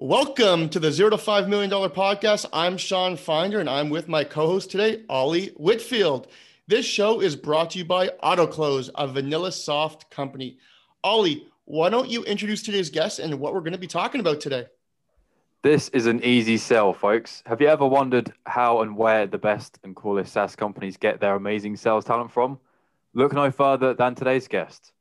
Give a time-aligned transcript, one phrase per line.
[0.00, 2.46] Welcome to the Zero to Five Million Dollar Podcast.
[2.52, 6.28] I'm Shawn Finder, and I'm with my co-host today, Ollie Whitfield.
[6.68, 10.58] This show is brought to you by Autoklose, a VanillaSoft company.
[11.02, 14.40] Ollie, why don't you introduce today's guest and what we're going to be talking about
[14.40, 14.66] today?
[15.62, 17.42] This is an easy sell, folks.
[17.46, 21.34] Have you ever wondered how and where the best and coolest SaaS companies get their
[21.34, 22.60] amazing sales talent from?
[23.14, 24.92] Look no further than today's guest,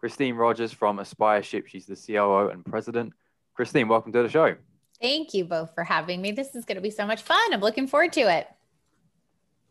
[0.00, 1.66] Christine Rogers from Aspireship.
[1.66, 3.12] She's the COO and president
[3.56, 4.54] Christine, welcome to the show.
[5.00, 6.30] Thank you both for having me.
[6.30, 7.54] This is going to be so much fun.
[7.54, 8.46] I'm looking forward to it.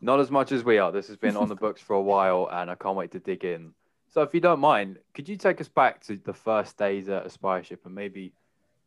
[0.00, 0.90] Not as much as we are.
[0.90, 3.44] This has been on the books for a while, and I can't wait to dig
[3.44, 3.72] in.
[4.08, 7.26] So, if you don't mind, could you take us back to the first days at
[7.26, 8.32] Aspireship and maybe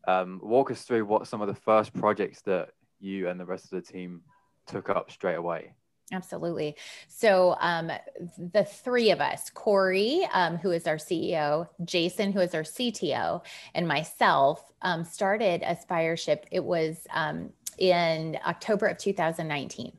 [0.06, 3.66] um, walk us through what some of the first projects that you and the rest
[3.66, 4.22] of the team
[4.68, 5.76] took up straight away?
[6.12, 6.76] Absolutely.
[7.08, 7.91] So um,
[8.38, 13.44] the three of us, Corey, um, who is our CEO, Jason, who is our CTO,
[13.76, 16.45] and myself, um, started Aspireship.
[16.52, 19.92] It was um, in October of 2019.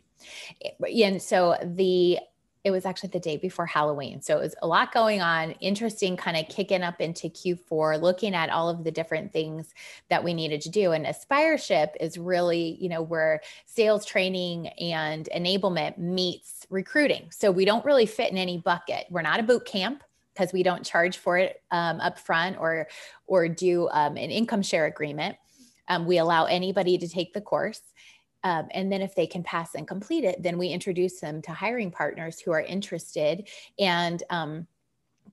[0.80, 2.18] And so the
[2.62, 4.20] it was actually the day before Halloween.
[4.20, 8.34] So it was a lot going on, interesting, kind of kicking up into Q4, looking
[8.34, 9.74] at all of the different things
[10.10, 10.92] that we needed to do.
[10.92, 17.28] And Aspireship is really, you know, where sales training and enablement meets recruiting.
[17.30, 19.06] So we don't really fit in any bucket.
[19.08, 22.88] We're not a boot camp because we don't charge for it um, up front or
[23.26, 25.36] or do um, an income share agreement.
[25.88, 27.80] Um, we allow anybody to take the course.
[28.44, 31.52] Um, and then if they can pass and complete it, then we introduce them to
[31.52, 34.66] hiring partners who are interested and um,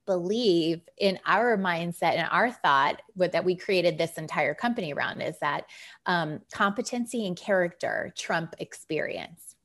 [0.05, 5.38] believe in our mindset and our thought that we created this entire company around is
[5.39, 5.66] that
[6.05, 9.55] um, competency and character trump experience.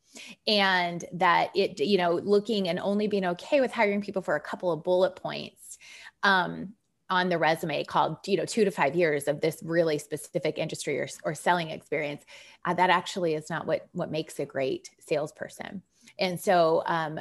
[0.47, 4.41] And that it you know looking and only being okay with hiring people for a
[4.41, 5.79] couple of bullet points
[6.23, 6.75] um,
[7.13, 10.99] on the resume called you know two to five years of this really specific industry
[10.99, 12.25] or, or selling experience
[12.65, 15.83] uh, that actually is not what what makes a great salesperson.
[16.19, 17.21] And so um,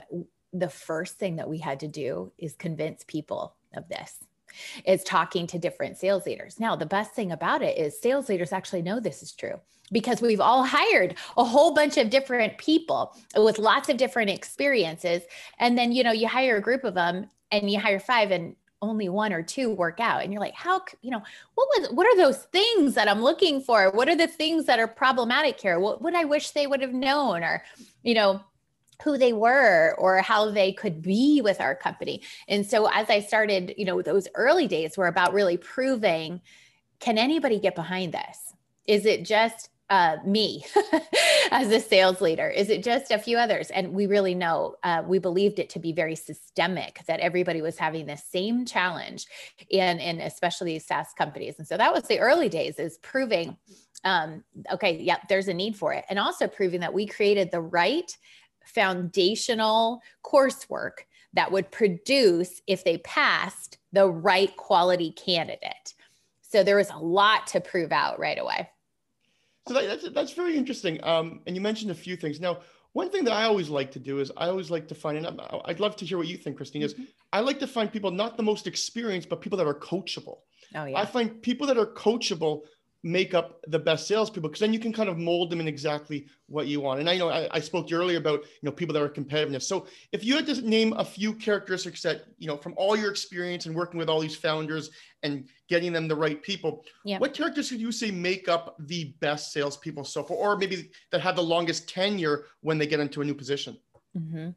[0.54, 4.20] the first thing that we had to do is convince people of this
[4.86, 6.58] is talking to different sales leaders.
[6.58, 9.60] Now the best thing about it is sales leaders actually know this is true
[9.92, 15.24] because we've all hired a whole bunch of different people with lots of different experiences.
[15.60, 18.56] And then you know you hire a group of them and you hire five and
[18.82, 21.22] only one or two work out and you're like how you know
[21.54, 23.92] what was what are those things that i'm looking for?
[23.92, 25.80] What are the things that are problematic here?
[25.80, 27.44] What would i wish they would have known?
[27.44, 27.64] or
[28.04, 28.42] you know
[29.04, 32.22] who they were or how they could be with our company.
[32.48, 36.42] And so as i started you know those early days were about really proving
[37.00, 38.54] can anybody get behind this?
[38.88, 40.66] Is it just uh, me
[41.52, 42.50] as a sales leader?
[42.50, 43.70] Is it just a few others?
[43.72, 47.78] And we really know, uh, we believed it to be very systemic that everybody was
[47.78, 49.28] having the same challenge
[49.70, 51.56] in, in especially SaaS companies.
[51.60, 53.58] And so that was the early days is proving,
[54.06, 56.06] um, okay, yeah, there's a need for it.
[56.10, 58.18] And also proving that we created the right
[58.64, 61.02] foundational coursework
[61.34, 65.96] that would produce, if they passed, the right quality candidate.
[66.42, 68.70] So there was a lot to prove out right away.
[69.68, 71.04] So that, that's that's very interesting.
[71.04, 72.40] Um, and you mentioned a few things.
[72.40, 72.60] Now,
[72.94, 75.42] one thing that I always like to do is I always like to find, and
[75.66, 76.82] I'd love to hear what you think, Christine.
[76.82, 77.04] Is mm-hmm.
[77.32, 80.40] I like to find people not the most experienced, but people that are coachable.
[80.76, 81.00] Oh yeah.
[81.00, 82.62] I find people that are coachable
[83.04, 86.28] make up the best salespeople because then you can kind of mold them in exactly
[86.48, 87.00] what you want.
[87.00, 89.10] And I know I, I, spoke to you earlier about you know people that are
[89.10, 89.64] competitiveness.
[89.64, 93.10] So if you had to name a few characteristics that you know from all your
[93.10, 94.92] experience and working with all these founders
[95.24, 97.18] and getting them the right people, yeah.
[97.18, 101.22] what characteristics would you say make up the best salespeople so far, or maybe that
[101.22, 103.78] have the longest tenure when they get into a new position?
[104.18, 104.50] Mm-hmm.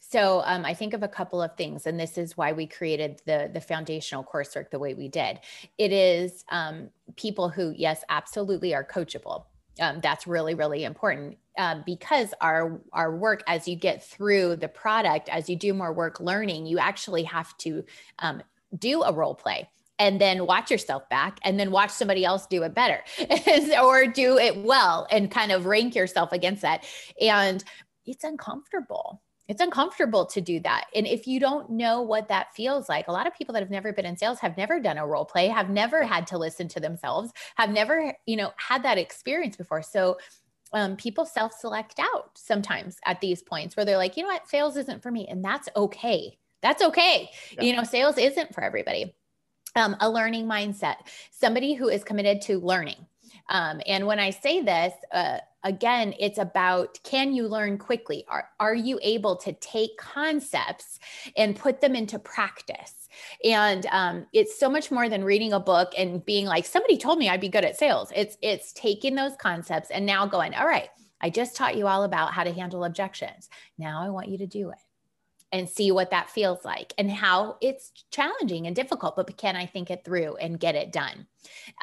[0.00, 3.20] So um, I think of a couple of things, and this is why we created
[3.26, 5.40] the the foundational coursework the way we did.
[5.76, 9.44] It is um, people who, yes, absolutely are coachable.
[9.80, 14.68] Um, that's really really important um, because our our work as you get through the
[14.68, 17.84] product, as you do more work learning, you actually have to
[18.18, 18.42] um,
[18.78, 19.68] do a role play
[19.98, 23.04] and then watch yourself back and then watch somebody else do it better
[23.82, 26.84] or do it well and kind of rank yourself against that
[27.20, 27.62] and
[28.06, 29.22] it's uncomfortable.
[29.48, 30.86] It's uncomfortable to do that.
[30.94, 33.70] And if you don't know what that feels like, a lot of people that have
[33.70, 36.68] never been in sales have never done a role play, have never had to listen
[36.68, 39.82] to themselves, have never, you know, had that experience before.
[39.82, 40.16] So
[40.72, 44.76] um, people self-select out sometimes at these points where they're like, you know what, sales
[44.76, 45.26] isn't for me.
[45.28, 46.38] And that's okay.
[46.62, 47.28] That's okay.
[47.52, 47.64] Yeah.
[47.64, 49.14] You know, sales isn't for everybody.
[49.74, 50.96] Um, a learning mindset,
[51.30, 53.06] somebody who is committed to learning.
[53.48, 58.24] Um, and when I say this, uh, again, it's about can you learn quickly?
[58.28, 60.98] Are, are you able to take concepts
[61.36, 63.08] and put them into practice?
[63.44, 67.18] And um, it's so much more than reading a book and being like, somebody told
[67.18, 68.12] me I'd be good at sales.
[68.14, 70.88] It's it's taking those concepts and now going, all right,
[71.20, 73.48] I just taught you all about how to handle objections.
[73.78, 74.78] Now I want you to do it
[75.52, 79.66] and see what that feels like and how it's challenging and difficult, but can I
[79.66, 81.26] think it through and get it done?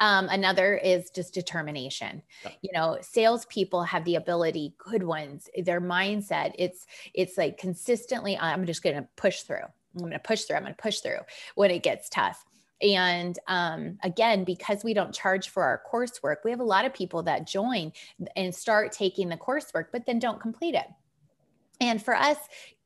[0.00, 2.22] Um, another is just determination.
[2.44, 2.50] Yeah.
[2.62, 8.66] You know, salespeople have the ability, good ones, their mindset, it's it's like consistently, I'm
[8.66, 9.64] just gonna push through.
[9.96, 11.20] I'm gonna push through, I'm gonna push through
[11.54, 12.44] when it gets tough.
[12.82, 16.94] And um, again, because we don't charge for our coursework, we have a lot of
[16.94, 17.92] people that join
[18.36, 20.86] and start taking the coursework, but then don't complete it.
[21.80, 22.36] And for us,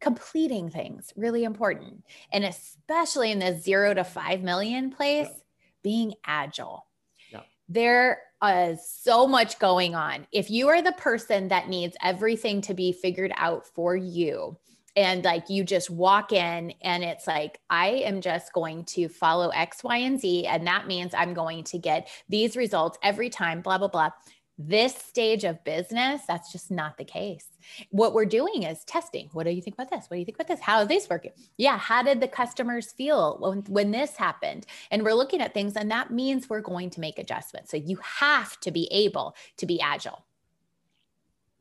[0.01, 2.05] completing things really important.
[2.33, 5.43] And especially in the zero to five million place, yeah.
[5.83, 6.87] being agile.
[7.33, 7.41] Yeah.
[7.69, 10.27] There is so much going on.
[10.31, 14.59] If you are the person that needs everything to be figured out for you,
[14.97, 19.49] and like you just walk in and it's like i am just going to follow
[19.49, 23.61] x y and z and that means i'm going to get these results every time
[23.61, 24.11] blah blah blah
[24.57, 27.49] this stage of business, that's just not the case.
[27.91, 29.29] What we're doing is testing.
[29.33, 30.05] What do you think about this?
[30.09, 30.61] What do you think about this?
[30.61, 31.33] How is this working?
[31.57, 31.77] Yeah.
[31.77, 34.67] How did the customers feel when, when this happened?
[34.91, 37.71] And we're looking at things, and that means we're going to make adjustments.
[37.71, 40.25] So you have to be able to be agile.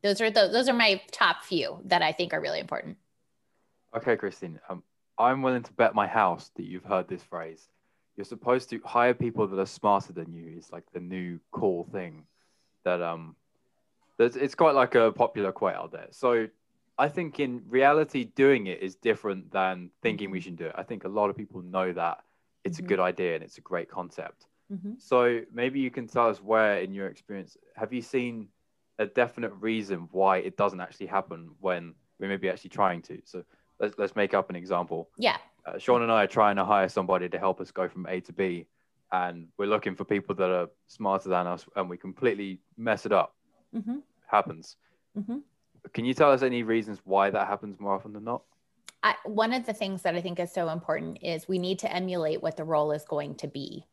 [0.04, 2.98] Those are the, those are my top few that I think are really important.
[3.96, 4.60] Okay, Christine.
[4.70, 4.84] Um,
[5.18, 7.68] I'm willing to bet my house that you've heard this phrase.
[8.16, 10.54] You're supposed to hire people that are smarter than you.
[10.58, 12.26] It's like the new cool thing
[12.84, 13.36] that um
[14.18, 16.08] there's, it's quite like a popular quote out there.
[16.12, 16.48] So
[16.98, 20.76] I think in reality, doing it is different than thinking we should do it.
[20.78, 22.20] I think a lot of people know that
[22.64, 22.86] it's mm-hmm.
[22.86, 24.46] a good idea and it's a great concept.
[24.72, 24.94] Mm-hmm.
[25.00, 28.48] So maybe you can tell us where, in your experience, have you seen
[29.00, 33.20] a definite reason why it doesn't actually happen when we may be actually trying to?
[33.26, 33.44] So
[33.80, 35.10] let's, let's make up an example.
[35.18, 35.38] Yeah.
[35.66, 38.22] Uh, Shawn and I are trying to hire somebody to help us go from A
[38.22, 38.68] to B
[39.14, 43.14] and we're looking for people that are smarter than us and we completely mess it
[43.14, 43.36] up
[43.74, 43.98] mm-hmm.
[44.28, 44.76] happens
[45.18, 45.38] mm-hmm.
[45.94, 48.42] can you tell us any reasons why that happens more often than not
[49.04, 51.94] I, one of the things that i think is so important is we need to
[51.94, 53.86] emulate what the role is going to be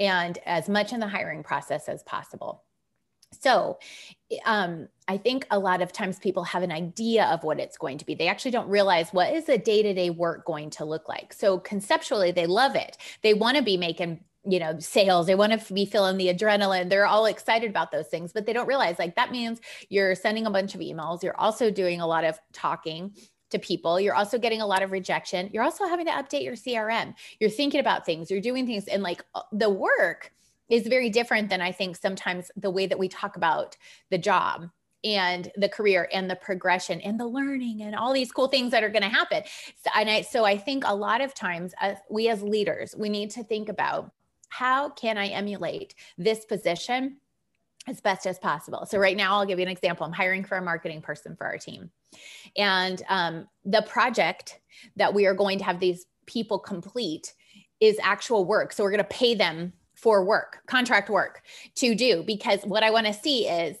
[0.00, 2.64] and as much in the hiring process as possible
[3.40, 3.78] so,
[4.44, 7.98] um, I think a lot of times people have an idea of what it's going
[7.98, 8.14] to be.
[8.14, 11.32] They actually don't realize what is the day to day work going to look like.
[11.32, 12.96] So, conceptually, they love it.
[13.22, 16.88] They want to be making you know sales they want to be feeling the adrenaline
[16.88, 20.46] they're all excited about those things but they don't realize like that means you're sending
[20.46, 23.14] a bunch of emails you're also doing a lot of talking
[23.50, 26.54] to people you're also getting a lot of rejection you're also having to update your
[26.54, 30.32] crm you're thinking about things you're doing things and like uh, the work
[30.68, 33.76] is very different than i think sometimes the way that we talk about
[34.10, 34.68] the job
[35.04, 38.82] and the career and the progression and the learning and all these cool things that
[38.82, 39.42] are going to happen.
[39.82, 43.10] So, and I, so i think a lot of times uh, we as leaders we
[43.10, 44.10] need to think about
[44.58, 47.16] how can I emulate this position
[47.88, 48.86] as best as possible?
[48.86, 50.06] So, right now, I'll give you an example.
[50.06, 51.90] I'm hiring for a marketing person for our team.
[52.56, 54.60] And um, the project
[54.94, 57.34] that we are going to have these people complete
[57.80, 58.72] is actual work.
[58.72, 61.42] So, we're going to pay them for work, contract work
[61.76, 63.76] to do, because what I want to see is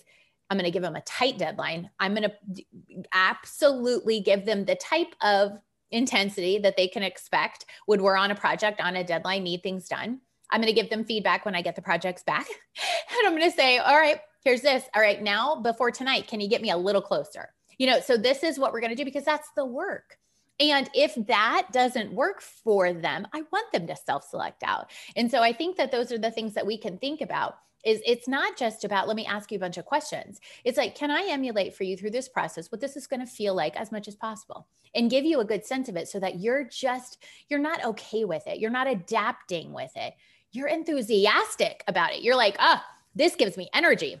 [0.50, 1.88] I'm going to give them a tight deadline.
[2.00, 5.52] I'm going to absolutely give them the type of
[5.92, 9.86] intensity that they can expect when we're on a project on a deadline, need things
[9.86, 10.20] done.
[10.54, 12.46] I'm going to give them feedback when I get the projects back.
[12.78, 14.84] and I'm going to say, all right, here's this.
[14.94, 17.48] All right, now before tonight, can you get me a little closer?
[17.76, 20.16] You know, so this is what we're going to do because that's the work.
[20.60, 24.92] And if that doesn't work for them, I want them to self select out.
[25.16, 28.00] And so I think that those are the things that we can think about is
[28.06, 31.10] it's not just about let me ask you a bunch of questions it's like can
[31.10, 33.92] i emulate for you through this process what this is going to feel like as
[33.92, 37.22] much as possible and give you a good sense of it so that you're just
[37.48, 40.14] you're not okay with it you're not adapting with it
[40.54, 42.22] you're enthusiastic about it.
[42.22, 42.80] You're like, oh,
[43.14, 44.20] this gives me energy.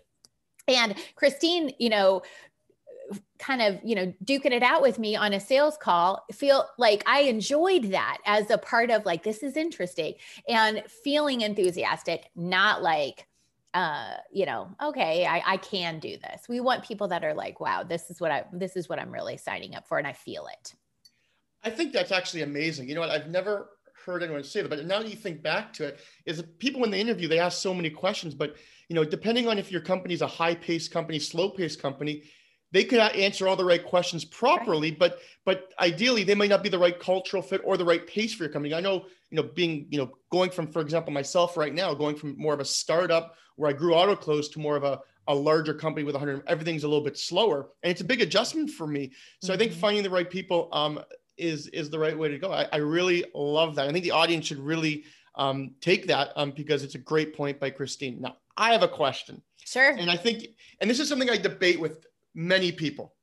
[0.66, 2.22] And Christine, you know,
[3.38, 7.02] kind of, you know, duking it out with me on a sales call, feel like
[7.06, 10.14] I enjoyed that as a part of like, this is interesting
[10.48, 13.26] and feeling enthusiastic, not like,
[13.74, 16.48] uh, you know, okay, I, I can do this.
[16.48, 19.12] We want people that are like, wow, this is what I, this is what I'm
[19.12, 19.98] really signing up for.
[19.98, 20.74] And I feel it.
[21.62, 22.88] I think that's actually amazing.
[22.88, 23.10] You know what?
[23.10, 23.68] I've never
[24.04, 26.90] heard anyone say that, but now that you think back to it, is people when
[26.90, 28.56] they interview, they ask so many questions, but
[28.88, 32.24] you know, depending on if your company is a high-paced company, slow-paced company,
[32.74, 34.98] they could answer all the right questions properly, right.
[34.98, 38.34] but but ideally they might not be the right cultural fit or the right pace
[38.34, 38.74] for your company.
[38.74, 42.16] I know, you know, being, you know, going from, for example, myself right now, going
[42.16, 45.72] from more of a startup where I grew Autoklose to more of a, a larger
[45.72, 47.68] company with 100, everything's a little bit slower.
[47.82, 49.12] And it's a big adjustment for me.
[49.40, 49.54] So mm-hmm.
[49.54, 49.80] I think mm-hmm.
[49.80, 51.00] finding the right people, um,
[51.36, 52.52] is is the right way to go.
[52.52, 53.88] I, I really love that.
[53.88, 57.58] I think the audience should really um, take that um, because it's a great point
[57.58, 58.20] by Christine.
[58.20, 59.42] Now, I have a question.
[59.64, 59.90] Sure.
[59.90, 60.46] And I think,
[60.80, 63.14] and this is something I debate with many people.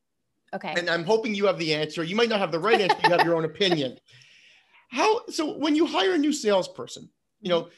[0.54, 0.74] Okay.
[0.76, 2.04] And I'm hoping you have the answer.
[2.04, 2.98] You might not have the right answer.
[3.04, 3.98] You have your own opinion.
[4.90, 5.58] How so?
[5.58, 7.70] When you hire a new salesperson, you know,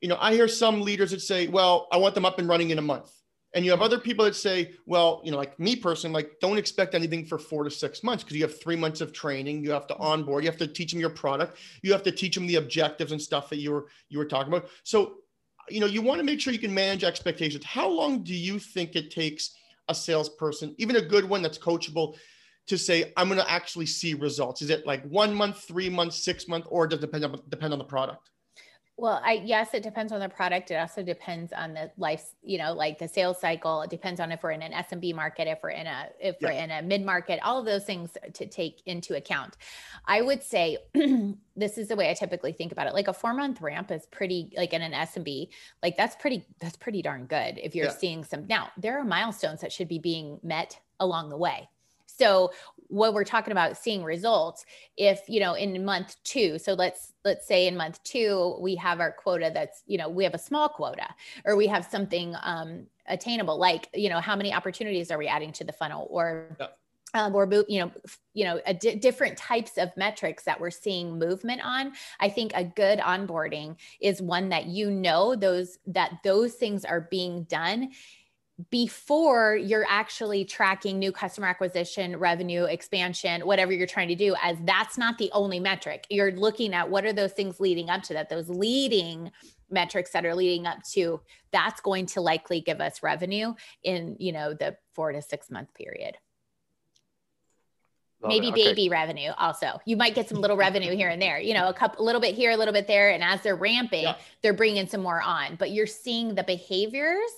[0.00, 2.70] you know, I hear some leaders that say, "Well, I want them up and running
[2.70, 3.10] in a month."
[3.54, 6.56] And you have other people that say, well, you know, like me personally, like don't
[6.56, 9.62] expect anything for four to six months because you have three months of training.
[9.62, 10.02] You have to mm-hmm.
[10.02, 10.44] onboard.
[10.44, 11.58] You have to teach them your product.
[11.82, 14.52] You have to teach them the objectives and stuff that you were you were talking
[14.52, 14.68] about.
[14.84, 15.18] So,
[15.68, 17.64] you know, you want to make sure you can manage expectations.
[17.64, 19.54] How long do you think it takes
[19.88, 22.16] a salesperson, even a good one that's coachable,
[22.68, 24.62] to say I'm going to actually see results?
[24.62, 27.74] Is it like one month, three months, six months, or does it depend on depend
[27.74, 28.30] on the product?
[28.98, 30.70] Well, I yes, it depends on the product.
[30.70, 33.82] It also depends on the life, you know, like the sales cycle.
[33.82, 36.48] It depends on if we're in an SMB market, if we're in a if yeah.
[36.48, 39.56] we're in a mid market, all of those things to take into account.
[40.04, 40.76] I would say
[41.56, 42.92] this is the way I typically think about it.
[42.92, 45.48] Like a four month ramp is pretty like in an SMB,
[45.82, 47.92] like that's pretty that's pretty darn good if you're yeah.
[47.92, 48.46] seeing some.
[48.46, 51.68] Now there are milestones that should be being met along the way.
[52.06, 52.52] So
[52.88, 54.66] what we're talking about seeing results,
[54.96, 59.00] if you know in month two, so let's let's say in month two we have
[59.00, 61.08] our quota that's you know we have a small quota
[61.44, 65.52] or we have something um, attainable like you know how many opportunities are we adding
[65.52, 66.68] to the funnel or yeah.
[67.14, 67.90] um, or you know
[68.34, 68.60] you know
[69.00, 74.22] different types of metrics that we're seeing movement on i think a good onboarding is
[74.22, 77.90] one that you know those that those things are being done
[78.70, 84.56] before you're actually tracking new customer acquisition, revenue, expansion, whatever you're trying to do, as
[84.64, 86.06] that's not the only metric.
[86.10, 89.30] You're looking at what are those things leading up to that, those leading
[89.70, 94.30] metrics that are leading up to that's going to likely give us revenue in you
[94.30, 96.14] know the four to six month period
[98.24, 98.64] maybe okay.
[98.64, 99.80] baby revenue also.
[99.84, 102.20] You might get some little revenue here and there you know a couple a little
[102.20, 104.16] bit here a little bit there and as they're ramping yeah.
[104.42, 105.56] they're bringing some more on.
[105.56, 107.30] But you're seeing the behaviors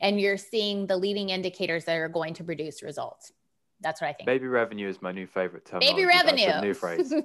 [0.00, 3.32] and you're seeing the leading indicators that are going to produce results.
[3.80, 4.26] That's what i think.
[4.26, 7.12] Baby revenue is my new favorite term baby revenue new phrase.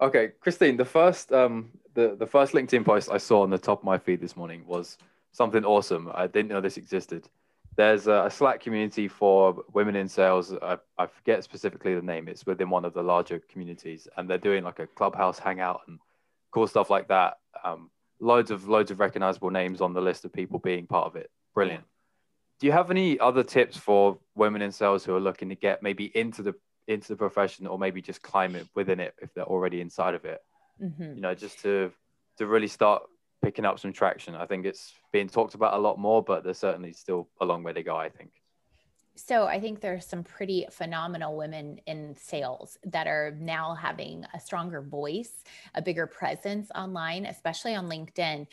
[0.00, 3.78] Okay christine the first um the the first linkedin post i saw on the top
[3.78, 4.98] of my feed this morning was
[5.32, 6.10] something awesome.
[6.14, 7.28] I didn't know this existed
[7.76, 10.52] there's a, Slack community for women in sales.
[10.62, 12.28] I, I, forget specifically the name.
[12.28, 15.98] It's within one of the larger communities, and they're doing like a clubhouse hangout and
[16.50, 17.38] cool stuff like that.
[17.64, 21.16] Um, loads of loads of recognizable names on the list of people being part of
[21.16, 21.30] it.
[21.54, 21.84] Brilliant.
[22.60, 25.82] Do you have any other tips for women in sales who are looking to get
[25.82, 26.54] maybe into the
[26.88, 30.24] into the profession, or maybe just climb it within it if they're already inside of
[30.26, 30.40] it?
[30.82, 31.14] Mm-hmm.
[31.14, 31.90] You know, just to
[32.36, 33.02] to really start
[33.42, 34.34] picking up some traction.
[34.34, 37.62] I think it's being talked about a lot more, but there's certainly still a long
[37.62, 38.30] way to go, I think.
[39.14, 44.40] So I think there's some pretty phenomenal women in sales that are now having a
[44.40, 45.44] stronger voice,
[45.74, 48.46] a bigger presence online, especially on LinkedIn.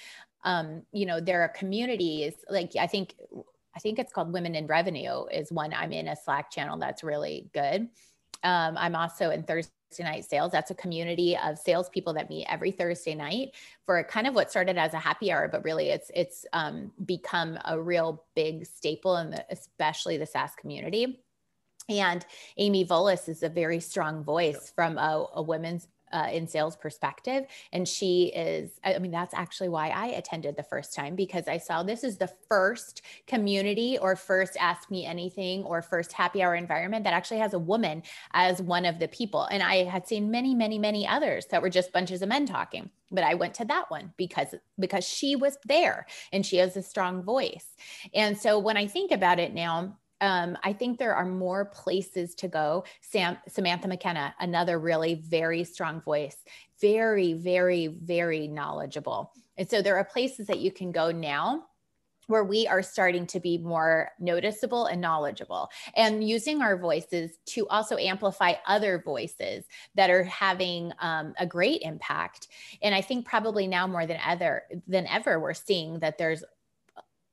[0.44, 3.16] Um, you know, there are communities like I think
[3.76, 7.04] I think it's called Women in Revenue is one I'm in a Slack channel that's
[7.04, 7.88] really good.
[8.44, 10.52] Um, I'm also in Thursday night sales.
[10.52, 13.56] That's a community of salespeople that meet every Thursday night
[13.86, 17.58] for kind of what started as a happy hour, but really it's it's um, become
[17.66, 21.22] a real big staple in the, especially the SaaS community.
[21.90, 22.24] And
[22.58, 27.46] Amy Volas is a very strong voice from a, a women's uh, in sales perspective.
[27.72, 31.58] And she is, I mean, that's actually why I attended the first time because I
[31.58, 36.56] saw this is the first community or first Ask Me Anything or first happy hour
[36.56, 39.46] environment that actually has a woman as one of the people.
[39.46, 42.90] And I had seen many, many, many others that were just bunches of men talking
[43.12, 46.84] but I went to that one because because she was there and she has a
[46.84, 47.66] strong voice.
[48.14, 52.36] And so when I think about it now, um, I think there are more places
[52.36, 52.84] to go.
[53.02, 56.38] Sam, Samantha McKenna, another really very strong voice,
[56.82, 59.32] very, very, very knowledgeable.
[59.58, 61.66] And so there are places that you can go now
[62.28, 67.68] where we are starting to be more noticeable and knowledgeable and using our voices to
[67.70, 72.48] also amplify other voices that are having um, a great impact
[72.84, 76.44] and i think probably now more than ever than ever we're seeing that there's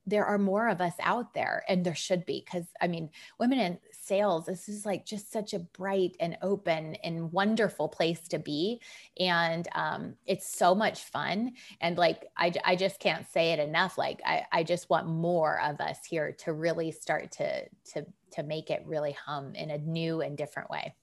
[0.06, 3.58] there are more of us out there and there should be because i mean women
[3.58, 8.38] in sales this is like just such a bright and open and wonderful place to
[8.38, 8.80] be
[9.18, 13.98] and um, it's so much fun and like I, I just can't say it enough
[13.98, 18.42] like I, I just want more of us here to really start to to to
[18.42, 20.94] make it really hum in a new and different way.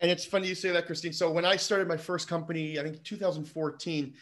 [0.00, 1.12] And it's funny you say that christine.
[1.12, 4.14] So when i started my first company i think 2014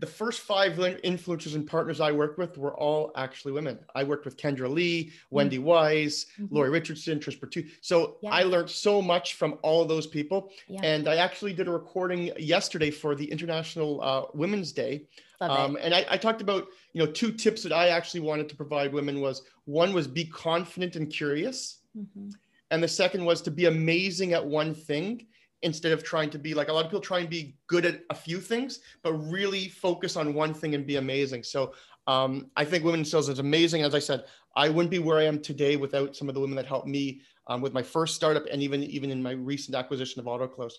[0.00, 3.78] the first five influencers and partners I worked with were all actually women.
[3.94, 5.66] I worked with Kendra Lee, Wendy mm-hmm.
[5.66, 6.54] Weiss, mm-hmm.
[6.54, 7.70] Lori Richardson, Trish Bertuzzi.
[7.80, 8.30] So yeah.
[8.30, 10.52] I learned so much from all of those people.
[10.68, 10.80] Yeah.
[10.84, 15.06] And I actually did a recording yesterday for the International uh, Women's Day.
[15.40, 18.56] Um, and I, I, talked about, you know, two tips that I actually wanted to
[18.56, 21.78] provide women was one was be confident and curious.
[21.96, 22.30] Mm-hmm.
[22.72, 25.26] And the second was to be amazing at one thing
[25.62, 28.02] instead of trying to be like a lot of people try and be good at
[28.10, 31.42] a few things, but really focus on one thing and be amazing.
[31.42, 31.74] So
[32.06, 33.82] um, I think women in sales is amazing.
[33.82, 34.24] As I said,
[34.56, 37.20] I wouldn't be where I am today without some of the women that helped me
[37.48, 40.74] um, with my first startup and even even in my recent acquisition of Autoklose.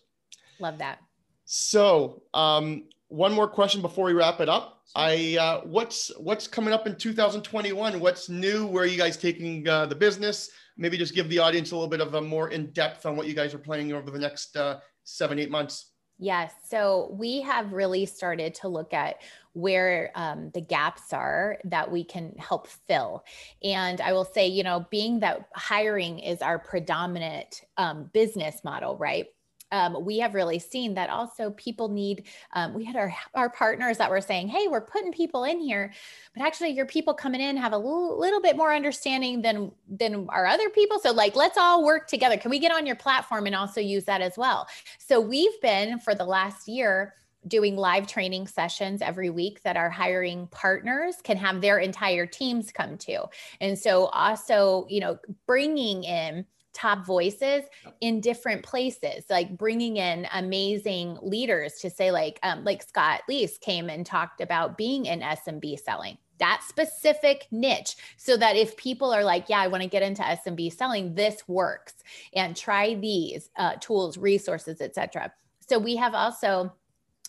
[0.59, 0.99] Love that.
[1.45, 4.83] So um, one more question before we wrap it up.
[4.95, 7.99] I uh, what's what's coming up in 2021?
[7.99, 8.65] What's new?
[8.67, 10.49] Where are you guys taking uh, the business?
[10.79, 13.27] Maybe just give the audience a little bit of a more in depth on what
[13.27, 15.91] you guys are planning over the next uh, seven, eight months.
[16.21, 16.51] Yes.
[16.67, 19.21] So we have really started to look at
[19.53, 23.23] where um, the gaps are that we can help fill.
[23.63, 28.97] And I will say, you know, being that hiring is our predominant um, business model,
[28.97, 29.27] right?
[29.71, 33.97] Um, we have really seen that also people need um, we had our our partners
[33.97, 35.91] that were saying hey we're putting people in here
[36.35, 40.27] but actually your people coming in have a little, little bit more understanding than than
[40.29, 40.99] our other people.
[40.99, 42.37] So like let's all work together.
[42.37, 44.67] Can we get on your platform and also use that as well?
[44.97, 47.13] So we've been for the last year
[47.47, 52.71] doing live training sessions every week that our hiring partners can have their entire teams
[52.71, 53.25] come to.
[53.61, 57.63] And so also you know bringing in top voices
[58.01, 63.59] in different places like bringing in amazing leaders to say like um, like scott leese
[63.59, 69.11] came and talked about being in smb selling that specific niche so that if people
[69.11, 71.95] are like yeah i want to get into smb selling this works
[72.33, 75.31] and try these uh, tools resources etc
[75.67, 76.71] so we have also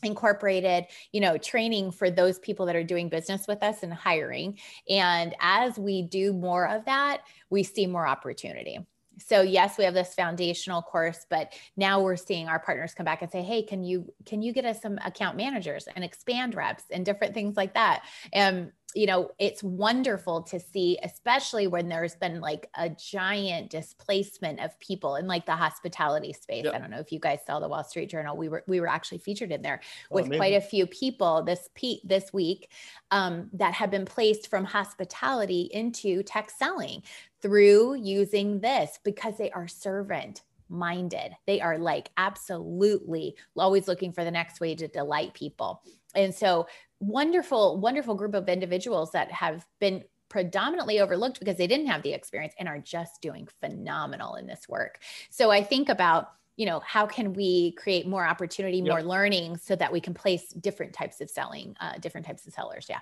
[0.03, 4.59] incorporated you know training for those people that are doing business with us and hiring
[4.89, 8.79] and as we do more of that we see more opportunity
[9.21, 13.23] so yes we have this foundational course but now we're seeing our partners come back
[13.23, 16.85] and say hey can you can you get us some account managers and expand reps
[16.91, 18.05] and different things like that?
[18.33, 24.61] And you know it's wonderful to see especially when there's been like a giant displacement
[24.61, 26.75] of people in like the hospitality space yep.
[26.75, 28.89] i don't know if you guys saw the wall street journal we were we were
[28.89, 32.71] actually featured in there oh, with quite a few people this pe- this week
[33.11, 37.03] um, that have been placed from hospitality into tech selling
[37.43, 41.37] through using this because they are servant minded.
[41.47, 45.83] They are like absolutely always looking for the next way to delight people.
[46.15, 46.67] And so,
[47.01, 52.13] wonderful, wonderful group of individuals that have been predominantly overlooked because they didn't have the
[52.13, 55.01] experience and are just doing phenomenal in this work.
[55.31, 58.87] So, I think about you know how can we create more opportunity yep.
[58.87, 62.53] more learning so that we can place different types of selling uh, different types of
[62.53, 62.99] sellers yeah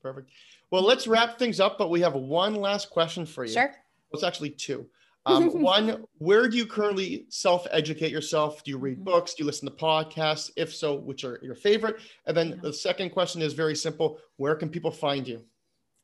[0.00, 0.30] perfect
[0.74, 3.52] well, let's wrap things up, but we have one last question for you.
[3.52, 3.68] Sure.
[3.68, 4.86] Well, it's actually two.
[5.26, 8.62] Um, one, where do you currently self educate yourself?
[8.64, 9.04] Do you read mm-hmm.
[9.04, 9.34] books?
[9.34, 10.50] Do you listen to podcasts?
[10.56, 11.96] If so, which are your favorite?
[12.26, 12.56] And then yeah.
[12.62, 15.42] the second question is very simple where can people find you?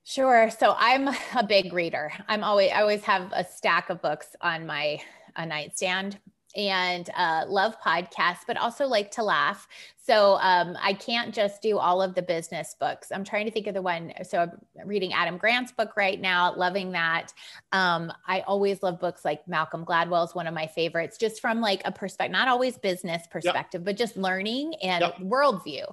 [0.05, 0.51] Sure.
[0.51, 2.13] So I'm a big reader.
[2.29, 5.01] I'm always, I always have a stack of books on my
[5.37, 6.19] a nightstand
[6.57, 9.69] and uh, love podcasts, but also like to laugh.
[10.11, 13.13] So um, I can't just do all of the business books.
[13.13, 14.13] I'm trying to think of the one.
[14.25, 17.33] So I'm reading Adam Grant's book right now, loving that.
[17.71, 21.61] Um, I always love books like Malcolm Gladwell is one of my favorites, just from
[21.61, 23.85] like a perspective, not always business perspective, yep.
[23.85, 25.17] but just learning and yep.
[25.19, 25.85] worldview.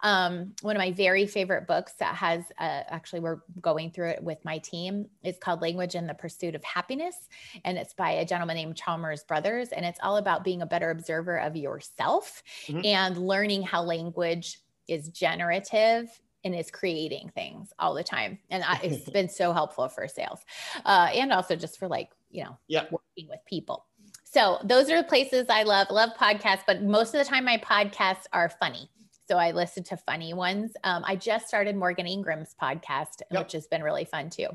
[0.00, 4.24] Um, one of my very favorite books that has uh, actually we're going through it
[4.24, 7.28] with my team is called Language in the Pursuit of Happiness,
[7.64, 10.90] and it's by a gentleman named Chalmers Brothers, and it's all about being a better
[10.90, 12.84] observer of yourself mm-hmm.
[12.84, 16.08] and learning seeing how language is generative
[16.44, 18.38] and is creating things all the time.
[18.50, 20.40] And I, it's been so helpful for sales
[20.84, 22.84] uh, and also just for like, you know, yeah.
[22.90, 23.86] working with people.
[24.24, 27.58] So those are the places I love, love podcasts, but most of the time my
[27.58, 28.88] podcasts are funny.
[29.28, 30.72] So I listen to funny ones.
[30.82, 33.42] Um, I just started Morgan Ingram's podcast, yep.
[33.42, 34.48] which has been really fun too.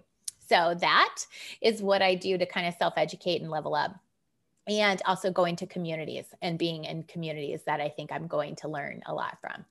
[0.47, 1.15] So that
[1.61, 3.95] is what I do to kind of self educate and level up
[4.67, 8.67] and also going to communities and being in communities that I think I'm going to
[8.67, 9.65] learn a lot from.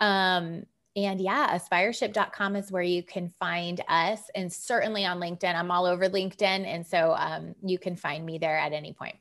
[0.00, 5.54] Um, and yeah, aspireship.com is where you can find us, and certainly on LinkedIn.
[5.54, 6.42] I'm all over LinkedIn.
[6.66, 9.16] And so um, you can find me there at any point.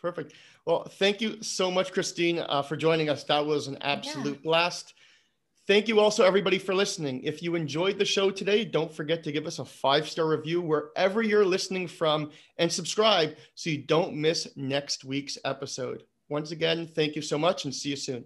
[0.00, 0.34] Perfect.
[0.64, 3.24] Well, thank you so much, Christine, uh, for joining us.
[3.24, 4.44] That was an absolute yeah.
[4.44, 4.94] blast.
[5.70, 7.22] Thank you also, everybody, for listening.
[7.22, 10.60] If you enjoyed the show today, don't forget to give us a five star review
[10.60, 16.02] wherever you're listening from and subscribe so you don't miss next week's episode.
[16.28, 18.24] Once again, thank you so much and see you soon.